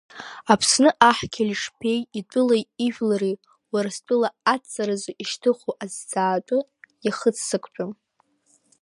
[0.53, 3.35] Аԥсны аҳ Келеш-беи итәылеи ижәлари
[3.73, 6.57] Урыстәыла адҵаразы ишьҭыху азҵаатәы
[7.05, 7.91] иахыццактәым.